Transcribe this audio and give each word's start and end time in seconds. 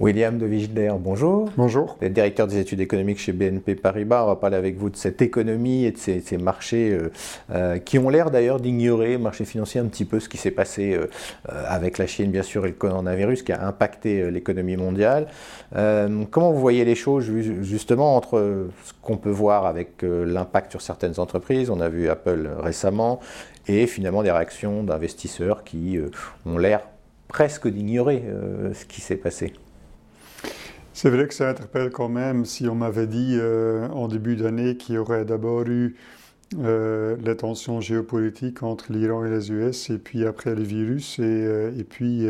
William 0.00 0.38
de 0.38 0.46
Vigler, 0.46 0.92
bonjour. 1.00 1.50
Bonjour. 1.56 1.96
Vous 1.98 2.06
êtes 2.06 2.12
directeur 2.12 2.46
des 2.46 2.58
études 2.58 2.80
économiques 2.80 3.18
chez 3.18 3.32
BNP 3.32 3.74
Paribas. 3.74 4.22
On 4.22 4.28
va 4.28 4.36
parler 4.36 4.56
avec 4.56 4.76
vous 4.76 4.90
de 4.90 4.96
cette 4.96 5.20
économie 5.22 5.86
et 5.86 5.90
de 5.90 5.98
ces, 5.98 6.38
marchés 6.38 6.92
euh, 6.92 7.10
euh, 7.50 7.78
qui 7.78 7.98
ont 7.98 8.08
l'air 8.08 8.30
d'ailleurs 8.30 8.60
d'ignorer, 8.60 9.18
marché 9.18 9.44
financier, 9.44 9.80
un 9.80 9.86
petit 9.86 10.04
peu 10.04 10.20
ce 10.20 10.28
qui 10.28 10.36
s'est 10.36 10.52
passé 10.52 10.94
euh, 10.94 11.08
avec 11.66 11.98
la 11.98 12.06
Chine, 12.06 12.30
bien 12.30 12.44
sûr, 12.44 12.64
et 12.64 12.68
le 12.68 12.74
coronavirus 12.74 13.42
qui 13.42 13.50
a 13.50 13.66
impacté 13.66 14.30
l'économie 14.30 14.76
mondiale. 14.76 15.26
comment 15.72 16.52
vous 16.52 16.60
voyez 16.60 16.84
les 16.84 16.94
choses 16.94 17.24
justement 17.62 18.14
entre 18.14 18.68
ce 18.84 18.92
qu'on 19.02 19.16
peut 19.16 19.30
voir 19.30 19.66
avec 19.66 20.02
l'impact 20.02 20.70
sur 20.70 20.80
certaines 20.80 21.18
entreprises, 21.18 21.70
on 21.70 21.80
a 21.80 21.88
vu 21.88 22.08
Apple 22.08 22.48
récemment, 22.60 23.18
et 23.66 23.88
finalement 23.88 24.22
des 24.22 24.30
réactions 24.30 24.84
d'investisseurs 24.84 25.64
qui 25.64 25.98
ont 26.46 26.58
l'air 26.58 26.82
presque 27.26 27.66
d'ignorer 27.68 28.22
ce 28.74 28.84
qui 28.84 29.00
s'est 29.00 29.16
passé? 29.16 29.52
C'est 30.98 31.10
vrai 31.10 31.28
que 31.28 31.34
ça 31.34 31.48
interpelle 31.48 31.90
quand 31.90 32.08
même 32.08 32.44
si 32.44 32.66
on 32.68 32.74
m'avait 32.74 33.06
dit 33.06 33.36
euh, 33.38 33.86
en 33.90 34.08
début 34.08 34.34
d'année 34.34 34.76
qu'il 34.76 34.96
y 34.96 34.98
aurait 34.98 35.24
d'abord 35.24 35.62
eu 35.68 35.94
euh, 36.58 37.16
les 37.24 37.36
tensions 37.36 37.80
géopolitiques 37.80 38.64
entre 38.64 38.92
l'Iran 38.92 39.24
et 39.24 39.30
les 39.30 39.52
US, 39.52 39.90
et 39.90 39.98
puis 39.98 40.26
après 40.26 40.56
le 40.56 40.64
virus, 40.64 41.20
et, 41.20 41.22
euh, 41.22 41.70
puis 41.88 42.26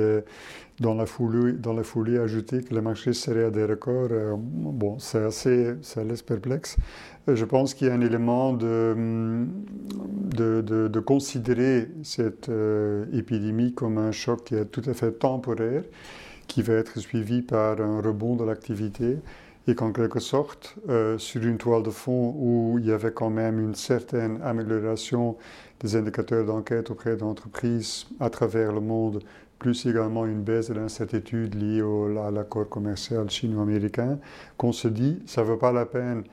dans, 0.80 0.92
la 0.92 1.06
foulée, 1.06 1.54
dans 1.54 1.72
la 1.72 1.82
foulée 1.82 2.18
ajouter 2.18 2.62
que 2.62 2.74
le 2.74 2.82
marché 2.82 3.14
serait 3.14 3.44
à 3.44 3.50
des 3.50 3.64
records. 3.64 4.36
bon, 4.36 4.98
c'est 4.98 5.24
assez, 5.24 5.76
ça 5.80 6.04
laisse 6.04 6.20
perplexe. 6.20 6.76
Je 7.26 7.46
pense 7.46 7.72
qu'il 7.72 7.88
y 7.88 7.90
a 7.90 7.94
un 7.94 8.02
élément 8.02 8.52
de, 8.52 9.46
de 10.36 11.00
considérer 11.00 11.88
cette 12.02 12.50
épidémie 13.14 13.72
comme 13.72 13.96
un 13.96 14.12
choc 14.12 14.44
qui 14.44 14.56
est 14.56 14.66
tout 14.66 14.82
à 14.84 14.92
fait 14.92 15.12
temporaire 15.12 15.84
qui 16.48 16.62
va 16.62 16.74
être 16.74 16.98
suivi 16.98 17.42
par 17.42 17.80
un 17.80 18.00
rebond 18.00 18.34
de 18.34 18.44
l'activité 18.44 19.18
et 19.68 19.74
qu'en 19.74 19.92
quelque 19.92 20.18
sorte, 20.18 20.76
euh, 20.88 21.18
sur 21.18 21.44
une 21.44 21.58
toile 21.58 21.82
de 21.82 21.90
fond 21.90 22.34
où 22.38 22.78
il 22.78 22.86
y 22.86 22.92
avait 22.92 23.12
quand 23.12 23.28
même 23.28 23.60
une 23.60 23.74
certaine 23.74 24.40
amélioration 24.42 25.36
des 25.80 25.94
indicateurs 25.94 26.46
d'enquête 26.46 26.90
auprès 26.90 27.16
d'entreprises 27.16 28.06
à 28.18 28.30
travers 28.30 28.72
le 28.72 28.80
monde, 28.80 29.22
plus 29.58 29.84
également 29.84 30.24
une 30.24 30.42
baisse 30.42 30.70
de 30.70 30.74
l'incertitude 30.74 31.54
liée 31.54 31.82
à 32.18 32.30
l'accord 32.30 32.68
commercial 32.68 33.28
chino-américain, 33.28 34.18
qu'on 34.56 34.72
se 34.72 34.88
dit, 34.88 35.22
ça 35.26 35.42
ne 35.42 35.48
vaut 35.48 35.58
pas 35.58 35.72
la 35.72 35.84
peine 35.84 36.24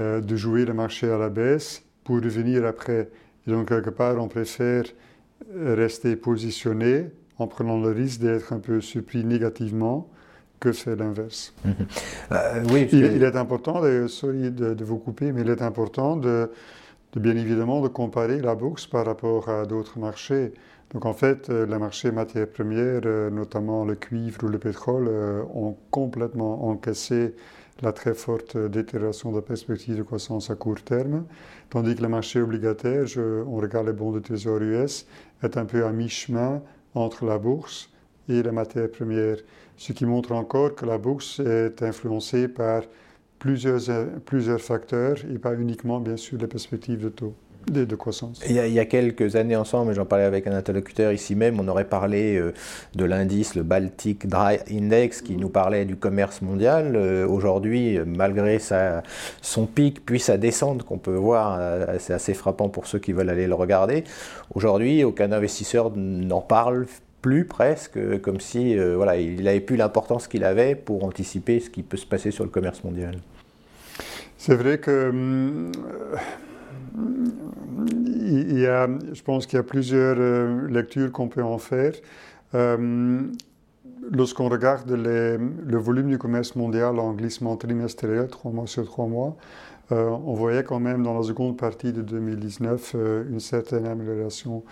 euh, 0.00 0.22
de 0.22 0.36
jouer 0.36 0.64
le 0.64 0.72
marché 0.72 1.10
à 1.10 1.18
la 1.18 1.28
baisse 1.28 1.82
pour 2.04 2.16
revenir 2.16 2.64
après. 2.64 3.10
Et 3.46 3.50
donc, 3.50 3.68
quelque 3.68 3.90
part, 3.90 4.16
on 4.18 4.28
préfère 4.28 4.84
rester 5.54 6.16
positionné 6.16 7.10
en 7.38 7.46
prenant 7.46 7.78
le 7.80 7.90
risque 7.90 8.20
d'être 8.20 8.52
un 8.52 8.58
peu 8.58 8.80
surpris 8.80 9.24
négativement 9.24 10.08
que 10.60 10.72
c'est 10.72 10.96
l'inverse. 10.96 11.54
Euh, 12.30 12.62
oui, 12.70 12.86
il, 12.92 13.22
est 13.22 13.36
important, 13.36 13.80
de, 13.80 14.06
sorry 14.06 14.50
de, 14.50 14.84
vous 14.84 14.98
couper, 14.98 15.32
mais 15.32 15.40
il 15.40 15.48
est 15.48 15.62
important 15.62 16.14
de, 16.14 16.50
bien 17.16 17.34
évidemment 17.34 17.80
de 17.80 17.88
comparer 17.88 18.42
la 18.42 18.54
bourse 18.54 18.86
par 18.86 19.06
rapport 19.06 19.48
à 19.48 19.64
d'autres 19.64 19.98
marchés. 19.98 20.52
Donc 20.92 21.06
en 21.06 21.14
fait, 21.14 21.48
euh, 21.48 21.64
les 21.64 21.78
marchés 21.78 22.10
matières 22.10 22.50
premières, 22.50 23.00
euh, 23.06 23.30
notamment 23.30 23.86
le 23.86 23.94
cuivre 23.94 24.44
ou 24.44 24.48
le 24.48 24.58
pétrole, 24.58 25.08
ont 25.54 25.74
complètement 25.90 26.68
encaissé 26.68 27.34
la 27.80 27.92
très 27.92 28.12
forte 28.12 28.58
détérioration 28.58 29.30
de 29.30 29.36
la 29.36 29.42
perspective 29.42 29.96
de 29.96 30.02
croissance 30.02 30.50
à 30.50 30.54
court 30.54 30.82
terme, 30.82 31.24
tandis 31.70 31.94
que 31.94 32.02
le 32.02 32.08
marché 32.08 32.42
obligataire, 32.42 33.06
on 33.46 33.56
regarde 33.56 33.86
les 33.86 33.94
bons 33.94 34.12
de 34.12 34.20
trésor 34.20 34.60
US, 34.60 35.06
est 35.42 35.56
un 35.56 35.64
peu 35.64 35.86
à 35.86 35.92
mi-chemin 35.92 36.60
entre 36.98 37.24
la 37.24 37.38
bourse 37.38 37.90
et 38.28 38.42
la 38.42 38.52
matière 38.52 38.90
première, 38.90 39.38
ce 39.76 39.92
qui 39.92 40.04
montre 40.04 40.32
encore 40.32 40.74
que 40.74 40.84
la 40.84 40.98
bourse 40.98 41.40
est 41.40 41.82
influencée 41.82 42.48
par 42.48 42.82
plusieurs, 43.38 43.80
plusieurs 44.24 44.60
facteurs 44.60 45.16
et 45.32 45.38
pas 45.38 45.54
uniquement, 45.54 46.00
bien 46.00 46.16
sûr, 46.16 46.38
les 46.38 46.46
perspectives 46.46 47.00
de 47.00 47.08
taux. 47.08 47.34
De, 47.66 47.94
croissance. 47.96 48.40
Il 48.48 48.54
y, 48.54 48.78
a, 48.78 48.84
quelques 48.86 49.36
années 49.36 49.56
ensemble, 49.56 49.92
j'en 49.92 50.06
parlais 50.06 50.24
avec 50.24 50.46
un 50.46 50.52
interlocuteur 50.52 51.12
ici 51.12 51.34
même, 51.34 51.60
on 51.60 51.68
aurait 51.68 51.84
parlé 51.84 52.36
euh, 52.36 52.54
de 52.94 53.04
l'indice, 53.04 53.54
le 53.54 53.62
Baltic 53.62 54.26
Dry 54.26 54.58
Index, 54.70 55.20
qui 55.20 55.36
nous 55.36 55.50
parlait 55.50 55.84
du 55.84 55.96
commerce 55.96 56.40
mondial. 56.40 56.96
Euh, 56.96 57.26
aujourd'hui, 57.28 57.98
malgré 58.06 58.58
sa, 58.58 59.02
son 59.42 59.66
pic, 59.66 60.06
puis 60.06 60.18
sa 60.18 60.38
descente 60.38 60.84
qu'on 60.84 60.96
peut 60.96 61.14
voir, 61.14 61.58
euh, 61.60 61.96
c'est 61.98 62.14
assez 62.14 62.32
frappant 62.32 62.70
pour 62.70 62.86
ceux 62.86 63.00
qui 63.00 63.12
veulent 63.12 63.28
aller 63.28 63.46
le 63.46 63.54
regarder. 63.54 64.04
Aujourd'hui, 64.54 65.04
aucun 65.04 65.30
investisseur 65.32 65.92
n'en 65.94 66.40
parle 66.40 66.86
plus 67.20 67.44
presque, 67.44 67.98
comme 68.22 68.40
si 68.40 68.76
voilà, 68.76 69.16
il 69.16 69.42
n'avait 69.42 69.60
plus 69.60 69.76
l'importance 69.76 70.28
qu'il 70.28 70.44
avait 70.44 70.74
pour 70.74 71.04
anticiper 71.04 71.60
ce 71.60 71.68
qui 71.68 71.82
peut 71.82 71.96
se 71.96 72.06
passer 72.06 72.30
sur 72.30 72.44
le 72.44 72.50
commerce 72.50 72.82
mondial. 72.84 73.16
C'est 74.38 74.54
vrai 74.54 74.78
que 74.78 75.10
hum, 75.10 75.72
il 78.28 78.58
y 78.58 78.66
a, 78.66 78.88
je 79.12 79.22
pense 79.22 79.46
qu'il 79.46 79.56
y 79.56 79.60
a 79.60 79.62
plusieurs 79.62 80.16
euh, 80.18 80.68
lectures 80.68 81.12
qu'on 81.12 81.28
peut 81.28 81.42
en 81.42 81.58
faire. 81.58 81.92
Euh, 82.54 83.22
lorsqu'on 84.10 84.48
regarde 84.48 84.90
le 84.90 85.76
volume 85.76 86.08
du 86.08 86.18
commerce 86.18 86.56
mondial 86.56 86.98
en 86.98 87.12
glissement 87.12 87.56
trimestriel, 87.56 88.28
trois 88.28 88.52
mois 88.52 88.66
sur 88.66 88.84
trois 88.84 89.06
mois, 89.06 89.36
euh, 89.90 90.08
on 90.08 90.34
voyait 90.34 90.64
quand 90.64 90.80
même 90.80 91.02
dans 91.02 91.16
la 91.16 91.22
seconde 91.22 91.56
partie 91.56 91.92
de 91.92 92.02
2019 92.02 92.94
une 93.30 93.40
certaine 93.40 93.86
amélioration. 93.86 94.62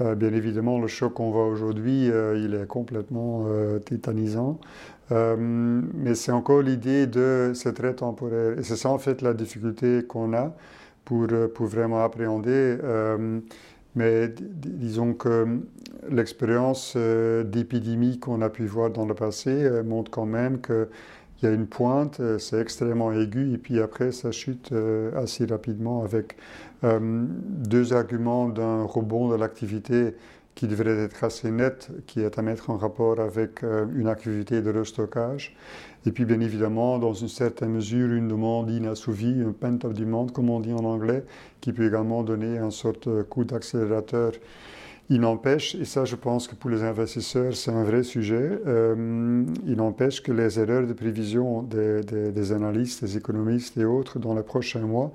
bien 0.00 0.32
évidemment, 0.32 0.78
le 0.78 0.88
choc 0.88 1.14
qu'on 1.14 1.30
voit 1.30 1.46
aujourd'hui, 1.46 2.06
il 2.06 2.54
est 2.54 2.66
complètement 2.66 3.46
tétanisant. 3.84 4.58
mais 5.10 6.14
c'est 6.14 6.32
encore 6.32 6.62
l'idée 6.62 7.06
de 7.06 7.52
c'est 7.54 7.74
très 7.74 7.94
temporaire. 7.94 8.58
Et 8.58 8.62
c'est 8.62 8.76
ça 8.76 8.88
en 8.88 8.98
fait 8.98 9.22
la 9.22 9.34
difficulté 9.34 10.04
qu'on 10.06 10.32
a 10.34 10.54
pour, 11.04 11.26
euh, 11.30 11.48
pour 11.48 11.66
vraiment 11.66 12.04
appréhender. 12.04 12.78
Euh, 12.82 13.40
mais 13.94 14.32
disons 14.38 15.12
que 15.12 15.60
l'expérience 16.08 16.94
euh, 16.96 17.44
d'épidémie 17.44 18.18
qu'on 18.18 18.40
a 18.40 18.48
pu 18.48 18.64
voir 18.64 18.90
dans 18.90 19.04
le 19.04 19.14
passé 19.14 19.70
montre 19.84 20.10
quand 20.10 20.24
même 20.24 20.60
qu'il 20.62 20.86
y 21.42 21.46
a 21.46 21.50
une 21.50 21.66
pointe, 21.66 22.20
c'est 22.38 22.58
extrêmement 22.58 23.12
aigu, 23.12 23.52
et 23.52 23.58
puis 23.58 23.80
après 23.80 24.10
ça 24.12 24.32
chute 24.32 24.72
assez 25.14 25.44
rapidement 25.44 26.02
avec 26.04 26.36
deux 26.82 27.92
arguments 27.92 28.48
d'un 28.48 28.84
rebond 28.84 29.28
de 29.28 29.36
l'activité 29.36 30.14
qui 30.54 30.66
devrait 30.66 30.98
être 31.04 31.24
assez 31.24 31.50
net, 31.50 31.90
qui 32.06 32.20
est 32.20 32.38
à 32.38 32.42
mettre 32.42 32.70
en 32.70 32.76
rapport 32.76 33.20
avec 33.20 33.62
euh, 33.62 33.86
une 33.96 34.08
activité 34.08 34.60
de 34.60 34.70
restockage. 34.70 35.56
Et 36.04 36.12
puis 36.12 36.24
bien 36.24 36.40
évidemment, 36.40 36.98
dans 36.98 37.14
une 37.14 37.28
certaine 37.28 37.70
mesure, 37.70 38.12
une 38.12 38.28
demande 38.28 38.70
inassouvie, 38.70 39.42
un 39.42 39.52
pent-up 39.52 39.92
demand, 39.92 40.26
comme 40.26 40.50
on 40.50 40.60
dit 40.60 40.72
en 40.72 40.84
anglais, 40.84 41.24
qui 41.60 41.72
peut 41.72 41.86
également 41.86 42.22
donner 42.22 42.58
un 42.58 42.70
sorte 42.70 43.08
de 43.08 43.22
coup 43.22 43.44
d'accélérateur. 43.44 44.32
Il 45.08 45.20
n'empêche, 45.20 45.74
et 45.74 45.84
ça 45.84 46.04
je 46.04 46.16
pense 46.16 46.48
que 46.48 46.54
pour 46.54 46.70
les 46.70 46.82
investisseurs 46.82 47.54
c'est 47.54 47.70
un 47.70 47.84
vrai 47.84 48.02
sujet, 48.02 48.58
euh, 48.66 49.44
il 49.66 49.76
n'empêche 49.76 50.22
que 50.22 50.32
les 50.32 50.58
erreurs 50.58 50.86
de 50.86 50.92
prévision 50.92 51.62
des, 51.62 52.52
analystes, 52.52 53.04
des 53.04 53.16
économistes 53.16 53.76
et 53.76 53.84
autres 53.84 54.18
dans 54.18 54.34
les 54.34 54.42
prochains 54.42 54.86
mois 54.86 55.12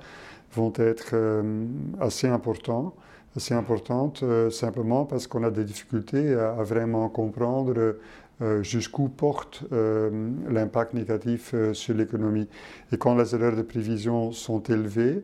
vont 0.54 0.74
être 0.78 1.12
euh, 1.14 1.66
assez 2.00 2.28
importants 2.28 2.94
assez 3.38 3.54
importante, 3.54 4.24
euh, 4.24 4.50
simplement 4.50 5.06
parce 5.06 5.28
qu'on 5.28 5.44
a 5.44 5.52
des 5.52 5.64
difficultés 5.64 6.34
à, 6.34 6.64
vraiment 6.64 7.08
comprendre 7.08 7.96
euh, 8.42 8.64
jusqu'où 8.64 9.10
porte 9.10 9.64
euh, 9.72 10.32
l'impact 10.50 10.94
négatif 10.94 11.56
sur 11.74 11.96
l'économie. 11.96 12.50
Et 12.92 12.98
quand 12.98 13.16
les 13.16 13.34
erreurs 13.34 13.56
de 13.56 13.62
prévision 13.62 14.32
sont 14.32 14.62
élevées, 14.64 15.24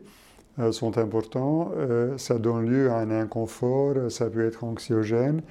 sont 0.70 1.00
importants, 1.00 1.72
ça 2.18 2.38
donne 2.38 2.70
lieu 2.70 2.92
à 2.92 2.98
un 2.98 3.10
inconfort, 3.10 4.12
ça 4.12 4.30
peut 4.30 4.46
être 4.46 4.64
anxiogène, 4.64 5.42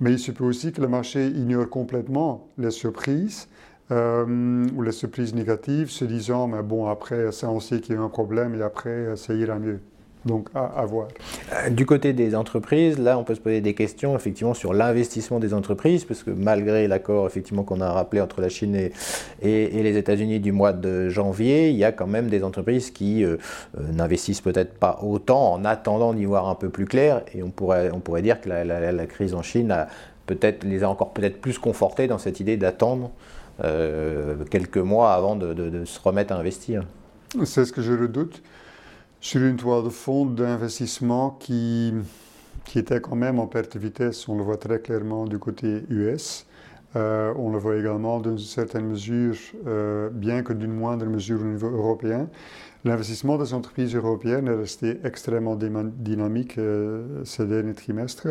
mais 0.00 0.10
il 0.10 0.18
se 0.18 0.32
peut 0.32 0.42
aussi 0.42 0.72
que 0.72 0.80
le 0.80 0.88
marché 0.88 1.28
ignore 1.28 1.68
complètement 1.68 2.48
les 2.58 2.72
surprises. 2.72 3.46
ou 3.92 4.82
les 4.82 4.92
surprises 4.92 5.32
négatives, 5.32 5.90
se 5.90 6.04
disant, 6.04 6.48
mais 6.48 6.62
bon, 6.64 6.86
après, 6.88 7.30
ça, 7.30 7.48
on 7.50 7.60
sait 7.60 7.80
qu'il 7.80 7.94
y 7.94 7.98
a 7.98 8.02
un 8.02 8.08
problème 8.08 8.56
et 8.56 8.62
après, 8.62 9.16
ça 9.16 9.32
ira 9.32 9.60
mieux. 9.60 9.78
Donc 10.28 10.48
à, 10.54 10.84
voir. 10.84 11.08
Euh, 11.52 11.70
du 11.70 11.86
côté 11.86 12.12
des 12.12 12.34
entreprises, 12.34 12.98
là, 12.98 13.18
on 13.18 13.24
peut 13.24 13.34
se 13.34 13.40
poser 13.40 13.62
des 13.62 13.74
questions 13.74 14.14
effectivement 14.14 14.52
sur 14.52 14.74
l'investissement 14.74 15.40
des 15.40 15.54
entreprises, 15.54 16.04
parce 16.04 16.22
que 16.22 16.30
malgré 16.30 16.86
l'accord 16.86 17.26
effectivement 17.26 17.62
qu'on 17.62 17.80
a 17.80 17.90
rappelé 17.90 18.20
entre 18.20 18.42
la 18.42 18.50
Chine 18.50 18.76
et, 18.76 18.92
et, 19.40 19.82
les 19.82 19.96
États-Unis 19.96 20.38
du 20.38 20.52
mois 20.52 20.74
de 20.74 21.08
janvier, 21.08 21.70
il 21.70 21.76
y 21.76 21.84
a 21.84 21.92
quand 21.92 22.06
même 22.06 22.28
des 22.28 22.44
entreprises 22.44 22.90
qui 22.90 23.24
euh, 23.24 23.38
euh, 23.78 23.90
n'investissent 23.90 24.42
peut-être 24.42 24.74
pas 24.74 25.00
autant 25.02 25.54
en 25.54 25.64
attendant 25.64 26.12
d'y 26.12 26.26
voir 26.26 26.46
un 26.46 26.54
peu 26.54 26.68
plus 26.68 26.84
clair. 26.84 27.22
Et 27.34 27.42
on 27.42 27.50
pourrait, 27.50 27.90
on 27.90 28.00
pourrait 28.00 28.22
dire 28.22 28.42
que 28.42 28.50
la, 28.50 29.06
crise 29.06 29.32
en 29.34 29.42
Chine 29.42 29.70
a 29.70 29.88
peut-être 30.26 30.62
les 30.62 30.84
a 30.84 30.90
encore 30.90 31.14
peut-être 31.14 31.40
plus 31.40 31.58
confortés 31.58 32.06
dans 32.06 32.18
cette 32.18 32.38
idée 32.38 32.58
d'attendre 32.58 33.10
quelques 34.50 34.78
mois 34.78 35.14
avant 35.14 35.34
de, 35.34 35.52
de 35.52 35.84
se 35.84 35.98
remettre 35.98 36.32
à 36.32 36.36
investir. 36.36 36.84
C'est 37.44 37.64
ce 37.64 37.72
que 37.72 37.82
je 37.82 37.92
redoute 37.92 38.42
sur 39.20 39.42
une 39.42 39.56
toile 39.56 39.84
de 39.84 39.88
fond 39.88 40.26
d'investissement 40.26 41.30
qui, 41.40 41.92
était 42.74 43.00
quand 43.00 43.16
même 43.16 43.38
en 43.38 43.46
perte 43.46 43.74
de 43.74 43.78
vitesse, 43.80 44.28
on 44.28 44.36
le 44.36 44.44
voit 44.44 44.58
très 44.58 44.80
clairement 44.80 45.26
du 45.26 45.38
côté 45.38 45.84
US, 45.88 46.46
on 46.94 47.50
le 47.50 47.58
voit 47.58 47.76
également 47.76 48.20
dans 48.20 48.30
une 48.30 48.38
certaine 48.38 48.86
mesure, 48.86 49.34
bien 50.12 50.42
que 50.42 50.52
d'une 50.52 50.72
moindre 50.72 51.06
mesure 51.06 51.40
au 51.40 51.44
niveau 51.46 51.68
européen. 51.68 52.28
L'investissement 52.84 53.36
des 53.38 53.54
entreprises 53.54 53.96
européennes 53.96 54.46
est 54.46 54.54
resté 54.54 55.00
extrêmement 55.02 55.56
dynamique 55.56 56.58
ces 57.24 57.46
derniers 57.46 57.74
trimestres, 57.74 58.28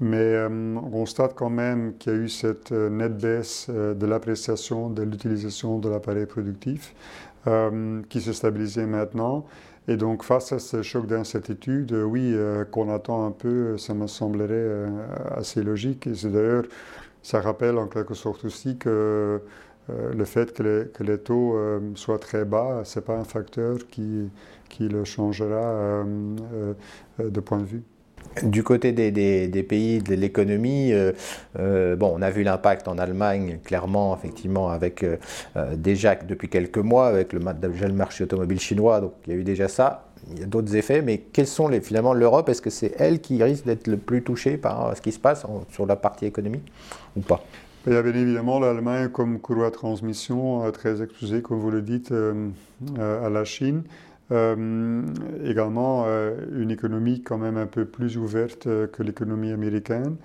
mais 0.00 0.46
on 0.48 0.90
constate 0.90 1.34
quand 1.34 1.50
même 1.50 1.94
qu'il 1.98 2.12
y 2.12 2.16
a 2.16 2.18
eu 2.18 2.28
cette 2.30 2.72
nette 2.72 3.18
baisse 3.18 3.68
de 3.68 4.06
l'appréciation 4.06 4.88
de 4.88 5.02
l'utilisation 5.02 5.78
de 5.78 5.90
l'appareil 5.90 6.24
productif 6.24 6.94
qui 8.08 8.20
se 8.20 8.32
stabilisait 8.32 8.86
maintenant. 8.86 9.44
Et 9.88 9.96
donc, 9.96 10.22
face 10.22 10.52
à 10.52 10.58
ce 10.60 10.82
choc 10.82 11.06
d'incertitude, 11.06 11.92
oui, 11.92 12.32
euh, 12.34 12.64
qu'on 12.64 12.88
attend 12.94 13.26
un 13.26 13.32
peu, 13.32 13.76
ça 13.78 13.94
me 13.94 14.06
semblerait 14.06 14.52
euh, 14.52 14.88
assez 15.36 15.62
logique. 15.62 16.06
Et 16.06 16.12
d'ailleurs, 16.28 16.64
ça 17.22 17.40
rappelle 17.40 17.78
en 17.78 17.88
quelque 17.88 18.14
sorte 18.14 18.44
aussi 18.44 18.78
que 18.78 19.40
euh, 19.90 20.14
le 20.14 20.24
fait 20.24 20.54
que 20.54 20.62
les, 20.62 20.88
que 20.92 21.02
les 21.02 21.18
taux 21.18 21.56
soient 21.96 22.18
très 22.18 22.44
bas, 22.44 22.82
ce 22.84 22.98
n'est 22.98 23.04
pas 23.04 23.16
un 23.16 23.24
facteur 23.24 23.78
qui, 23.90 24.30
qui 24.68 24.88
le 24.88 25.04
changera 25.04 26.04
de 27.18 27.40
point 27.40 27.58
de 27.58 27.64
vue. 27.64 27.82
Du 28.42 28.62
côté 28.62 28.92
des, 28.92 29.62
pays, 29.62 30.00
de 30.00 30.14
l'économie, 30.14 30.92
euh, 30.92 31.12
euh, 31.58 31.96
bon, 31.96 32.14
on 32.16 32.22
a 32.22 32.30
vu 32.30 32.42
l'impact 32.42 32.88
en 32.88 32.96
Allemagne, 32.96 33.58
clairement, 33.62 34.16
effectivement, 34.16 34.70
avec 34.70 35.04
euh, 35.04 35.16
déjà 35.76 36.14
depuis 36.14 36.48
quelques 36.48 36.78
mois, 36.78 37.08
avec 37.08 37.34
le, 37.34 37.40
marché 37.92 38.24
automobile 38.24 38.58
chinois, 38.58 39.00
donc 39.00 39.12
il 39.26 39.34
y 39.34 39.36
a 39.36 39.38
eu 39.38 39.44
déjà 39.44 39.68
ça. 39.68 40.06
Il 40.32 40.40
y 40.40 40.42
a 40.44 40.46
d'autres 40.46 40.74
effets, 40.76 41.02
mais 41.02 41.18
quels 41.18 41.46
sont 41.46 41.68
les, 41.68 41.80
finalement 41.80 42.14
l'Europe 42.14 42.48
Est-ce 42.48 42.62
que 42.62 42.70
c'est 42.70 42.94
elle 42.98 43.20
qui 43.20 43.42
risque 43.42 43.66
d'être 43.66 43.86
le 43.86 43.96
plus 43.96 44.22
touchée 44.22 44.56
par 44.56 44.96
ce 44.96 45.02
qui 45.02 45.12
se 45.12 45.18
passe 45.18 45.44
sur 45.70 45.84
la 45.84 45.96
partie 45.96 46.24
économique 46.24 46.72
ou 47.16 47.20
pas? 47.20 47.44
Il 47.86 47.92
y 47.92 47.96
a 47.96 48.02
bien 48.02 48.14
évidemment 48.14 48.60
l'Allemagne 48.60 49.08
comme 49.08 49.40
courroie 49.40 49.70
de 49.70 49.74
transmission 49.74 50.70
très 50.70 51.02
exposée, 51.02 51.42
comme 51.42 51.58
vous 51.58 51.72
le 51.72 51.82
dites, 51.82 52.14
à 52.98 53.28
la 53.28 53.44
Chine. 53.44 53.82
Euh, 54.32 55.02
également 55.44 56.04
euh, 56.06 56.34
une 56.56 56.70
économie 56.70 57.22
quand 57.22 57.36
même 57.36 57.58
un 57.58 57.66
peu 57.66 57.84
plus 57.84 58.16
ouverte 58.16 58.66
euh, 58.66 58.86
que 58.86 59.02
l'économie 59.02 59.52
américaine, 59.52 60.16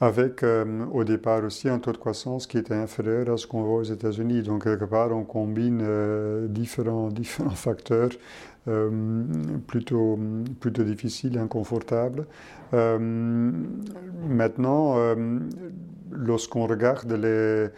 avec 0.00 0.44
au 0.92 1.04
départ 1.04 1.42
aussi 1.42 1.68
un 1.68 1.78
taux 1.78 1.92
de 1.92 1.96
croissance 1.96 2.46
qui 2.46 2.58
était 2.58 2.74
inférieur 2.74 3.30
à 3.30 3.38
ce 3.38 3.46
qu'on 3.46 3.62
voit 3.62 3.78
aux 3.78 3.82
États-Unis. 3.82 4.42
Donc 4.42 4.64
quelque 4.64 4.84
part, 4.84 5.10
on 5.10 5.24
combine 5.24 5.82
différents, 6.48 7.08
différents 7.22 7.50
facteurs 7.50 8.10
plutôt, 9.66 10.18
plutôt 10.60 10.82
difficiles, 10.82 11.38
inconfortables. 11.38 12.26
maintenant, 14.28 14.96
lorsqu'on 16.12 16.66
regarde 16.66 17.10
les 17.12 17.68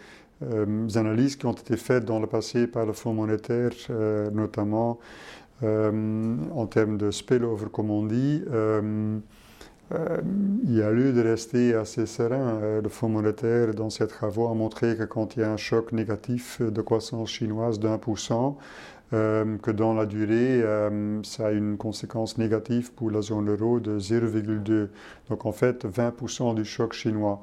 analyses 0.97 1.37
qui 1.37 1.45
ont 1.45 1.53
été 1.53 1.77
faites 1.77 2.03
dans 2.03 2.19
le 2.19 2.27
passé 2.27 2.67
par 2.67 2.85
le 2.85 2.91
Fonds 2.91 3.13
monétaire, 3.13 3.71
notamment 4.33 4.99
euh, 4.99 5.48
en 5.61 6.65
termes 6.67 6.97
de 6.97 7.11
spillover, 7.11 7.67
comme 7.71 7.91
on 7.91 8.05
dit, 8.05 8.43
euh, 8.49 9.17
euh, 9.91 10.17
il 10.63 10.75
y 10.75 10.81
a 10.81 10.91
lieu 10.91 11.11
de 11.13 11.21
rester 11.21 11.73
assez 11.73 12.05
serein. 12.05 12.79
Le 12.81 12.89
Fonds 12.89 13.09
monétaire, 13.09 13.73
dans 13.73 13.89
ses 13.89 14.07
travaux, 14.07 14.47
a 14.47 14.53
montré 14.53 14.95
que 14.95 15.03
quand 15.03 15.35
il 15.35 15.41
y 15.41 15.43
a 15.43 15.51
un 15.51 15.57
choc 15.57 15.91
négatif 15.91 16.61
de 16.61 16.81
croissance 16.81 17.29
chinoise 17.29 17.79
d'un 17.79 17.97
pour 17.97 18.19
cent, 18.19 18.57
que 19.11 19.71
dans 19.71 19.95
la 19.95 20.05
durée, 20.05 20.63
ça 21.23 21.47
a 21.47 21.51
une 21.51 21.77
conséquence 21.77 22.37
négative 22.37 22.93
pour 22.93 23.09
la 23.09 23.23
zone 23.23 23.49
euro 23.49 23.79
de 23.79 23.99
0,2. 23.99 24.89
Donc 25.29 25.47
en 25.47 25.51
fait, 25.51 25.85
20% 25.85 26.53
du 26.53 26.63
choc 26.63 26.93
chinois. 26.93 27.41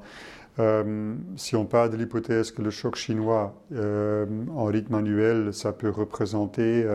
si 1.35 1.55
on 1.57 1.65
part 1.65 1.89
de 1.89 1.97
l'hypothèse 1.97 2.51
que 2.51 2.61
le 2.61 2.69
choc 2.69 2.95
chinois 2.95 3.53
en 3.75 4.65
rythme 4.65 4.95
annuel, 4.95 5.53
ça 5.53 5.73
peut 5.73 5.89
représenter 5.89 6.85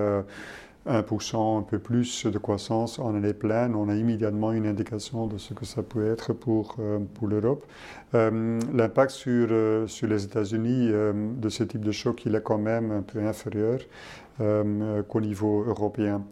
1%, 0.87 1.59
un 1.59 1.63
peu 1.63 1.79
plus 1.79 2.27
de 2.27 2.39
croissance 2.39 2.99
en 2.99 3.15
année 3.15 3.35
pleine, 3.35 3.75
on 3.77 3.89
a 3.89 3.95
immédiatement 3.95 4.53
une 4.53 4.67
indication 4.67 5.27
de 5.27 5.39
ce 5.39 5.55
que 5.55 5.65
ça 5.65 5.83
peut 5.83 6.11
être 6.11 6.33
pour, 6.33 6.77
euh, 6.81 6.99
pour 7.15 7.29
l'Europe. 7.29 7.65
Euh, 8.15 8.59
l'impact 8.75 9.13
sur, 9.13 9.49
euh, 9.51 9.87
sur 9.87 10.09
les 10.09 10.25
États-Unis 10.25 10.91
de 10.91 11.49
ce 11.49 11.63
type 11.65 11.85
de 11.85 11.93
choc, 11.93 12.25
il 12.27 12.35
est 12.35 12.43
quand 12.43 12.59
même 12.59 12.91
un 12.91 13.03
peu 13.03 13.21
inférieur 13.21 13.81
qu'au 15.09 15.21
niveau 15.21 15.63
européen. 15.65 16.23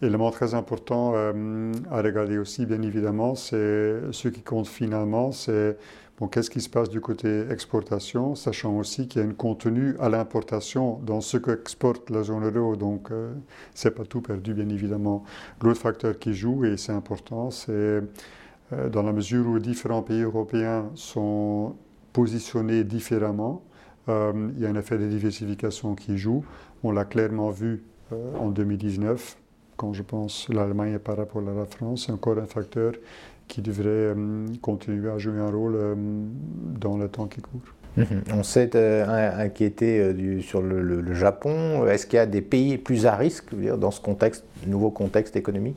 Élément 0.00 0.30
très 0.30 0.54
important 0.54 1.14
à 1.14 2.00
regarder 2.00 2.38
aussi, 2.38 2.64
bien 2.64 2.80
évidemment, 2.80 3.34
c'est 3.34 4.00
ce 4.12 4.28
qui 4.28 4.40
compte 4.40 4.66
finalement, 4.66 5.30
c'est 5.30 5.76
qu'est-ce 6.28 6.50
qui 6.50 6.60
se 6.60 6.68
passe 6.68 6.90
du 6.90 7.00
côté 7.00 7.46
exportation, 7.50 8.34
sachant 8.34 8.76
aussi 8.76 9.08
qu'il 9.08 9.22
y 9.22 9.24
a 9.24 9.28
un 9.28 9.32
contenu 9.32 9.96
à 10.00 10.10
l'importation 10.10 10.98
dans 11.02 11.22
ce 11.22 11.38
qu'exporte 11.38 12.10
la 12.10 12.22
zone 12.22 12.44
euro, 12.54 12.76
donc 12.76 13.08
ce 13.08 13.14
euh, 13.14 13.32
c'est 13.74 13.90
pas 13.92 14.04
tout 14.04 14.20
perdu 14.20 14.52
bien 14.52 14.68
évidemment. 14.68 15.24
L'autre 15.62 15.80
facteur 15.80 16.18
qui 16.18 16.34
joue, 16.34 16.66
et 16.66 16.76
c'est 16.76 16.92
important, 16.92 17.50
c'est 17.50 17.70
euh, 17.72 18.02
dans 18.92 19.02
la 19.02 19.12
mesure 19.12 19.46
où 19.46 19.58
différents 19.58 20.02
pays 20.02 20.20
européens 20.20 20.90
sont 20.94 21.74
positionnés 22.12 22.84
différemment, 22.84 23.62
euh, 24.10 24.50
il 24.56 24.62
y 24.62 24.66
a 24.66 24.68
un 24.68 24.76
effet 24.76 24.98
de 24.98 25.08
diversification 25.08 25.94
qui 25.94 26.18
joue. 26.18 26.44
On 26.82 26.92
l'a 26.92 27.06
clairement 27.06 27.50
vu 27.50 27.82
en 28.38 28.48
2019, 28.48 29.36
quand 29.76 29.94
je 29.94 30.02
pense 30.02 30.48
l'Allemagne 30.48 30.98
par 30.98 31.16
rapport 31.16 31.40
à 31.40 31.54
la 31.54 31.64
France, 31.64 32.04
c'est 32.06 32.12
encore 32.12 32.36
un 32.38 32.46
facteur 32.46 32.92
qui 33.50 33.60
devrait 33.60 33.88
euh, 33.88 34.46
continuer 34.62 35.10
à 35.10 35.18
jouer 35.18 35.40
un 35.40 35.50
rôle 35.50 35.74
euh, 35.74 35.94
dans 35.96 36.96
le 36.96 37.08
temps 37.08 37.26
qui 37.26 37.40
court. 37.40 37.60
Mhm. 37.96 38.22
On 38.32 38.44
s'est 38.44 38.70
euh, 38.76 39.44
inquiété 39.44 40.14
du, 40.14 40.40
sur 40.40 40.62
le, 40.62 41.12
Japon. 41.12 41.84
Est-ce 41.86 42.06
qu'il 42.06 42.16
y 42.16 42.20
a 42.20 42.26
des 42.26 42.40
pays 42.40 42.78
plus 42.78 43.04
à 43.06 43.16
risque 43.16 43.52
dire, 43.54 43.76
dans 43.76 43.90
ce 43.90 44.00
contexte, 44.00 44.44
nouveau 44.66 44.90
contexte 44.90 45.34
économique? 45.34 45.76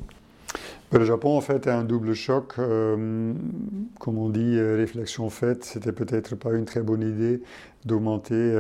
Le 0.92 1.04
Japon, 1.06 1.36
en 1.36 1.42
fait, 1.42 1.66
est 1.66 1.72
un 1.72 1.84
double 1.84 2.14
choc. 2.14 2.54
comme 2.56 4.18
on 4.20 4.30
dit, 4.30 4.62
réflexion 4.62 5.28
faite, 5.32 5.64
c'était 5.64 5.92
peut-être 5.92 6.36
pas 6.36 6.54
une 6.54 6.66
très 6.66 6.82
bonne 6.82 7.02
idée 7.02 7.42
d'augmenter 7.84 8.54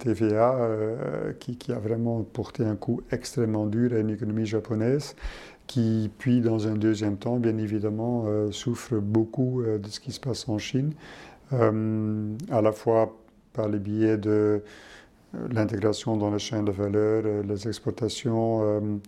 TVA, 0.00 0.68
qui, 1.38 1.56
qui, 1.56 1.70
a 1.70 1.78
vraiment 1.78 2.24
porté 2.24 2.64
un 2.64 2.74
coup 2.74 3.02
extrêmement 3.12 3.66
dur 3.66 3.92
à 3.92 4.00
une 4.00 4.10
économie 4.10 4.46
japonaise 4.46 5.14
qui, 5.68 6.10
puis, 6.18 6.40
dans 6.40 6.66
un 6.66 6.74
deuxième 6.74 7.18
temps, 7.18 7.36
bien 7.36 7.56
évidemment, 7.58 8.24
euh, 8.26 8.50
souffre 8.50 8.96
beaucoup 8.96 9.62
euh, 9.62 9.78
de 9.78 9.86
ce 9.86 10.00
qui 10.00 10.10
se 10.10 10.18
passe 10.18 10.48
en 10.48 10.58
Chine, 10.58 10.94
euh, 11.52 12.34
à 12.50 12.62
la 12.62 12.72
fois 12.72 13.14
par 13.52 13.68
les 13.68 13.78
biais 13.78 14.16
de 14.16 14.62
l'intégration 15.50 16.16
dans 16.16 16.30
la 16.30 16.38
chaîne 16.38 16.64
de 16.64 16.72
valeur, 16.72 17.22
les 17.46 17.68
exportations 17.68 19.00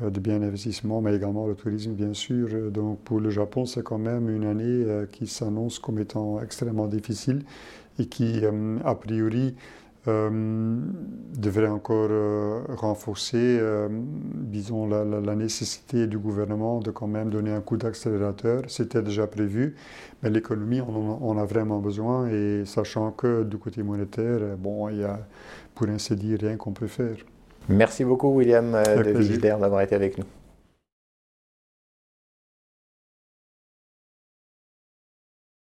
de 0.00 0.20
biens 0.20 0.38
d'investissement, 0.38 1.00
mais 1.00 1.16
également 1.16 1.48
le 1.48 1.56
tourisme, 1.56 1.92
bien 1.92 2.14
sûr. 2.14 2.70
Donc, 2.70 3.00
pour 3.00 3.18
le 3.18 3.30
Japon, 3.30 3.66
c'est 3.66 3.82
quand 3.82 3.98
même 3.98 4.28
une 4.28 4.44
année 4.44 4.84
qui 5.10 5.26
s'annonce 5.26 5.80
comme 5.80 5.98
étant 5.98 6.40
extrêmement 6.40 6.86
difficile 6.86 7.42
et 7.98 8.06
qui, 8.06 8.42
a 8.84 8.94
priori, 8.94 9.56
euh, 10.08 10.30
devrait 11.36 11.68
encore 11.68 12.08
euh, 12.10 12.62
renforcer, 12.76 13.36
euh, 13.60 13.88
disons, 13.90 14.88
la, 14.88 15.34
nécessité 15.36 16.06
du 16.06 16.18
gouvernement 16.18 16.80
de 16.80 16.90
quand 16.90 17.06
même 17.06 17.30
donner 17.30 17.52
un 17.52 17.60
coup 17.60 17.76
d'accélérateur. 17.76 18.62
C'était 18.68 19.02
déjà 19.02 19.26
prévu, 19.26 19.76
mais 20.22 20.30
l'économie, 20.30 20.80
on, 20.80 21.28
en 21.30 21.38
a 21.38 21.44
vraiment 21.44 21.78
besoin 21.78 22.28
et 22.28 22.64
sachant 22.64 23.10
que 23.12 23.44
du 23.44 23.58
côté 23.58 23.82
monétaire, 23.82 24.56
bon, 24.58 24.88
il 24.88 24.98
y 24.98 25.04
a 25.04 25.20
pour 25.74 25.88
ainsi 25.88 26.16
dire 26.16 26.38
rien 26.40 26.56
qu'on 26.56 26.72
peut 26.72 26.88
faire. 26.88 27.16
Merci 27.68 28.04
beaucoup 28.04 28.34
William 28.34 28.72
de 28.72 29.60
d'avoir 29.60 29.82
été 29.82 29.94
avec 29.94 30.18
nous. 30.18 30.24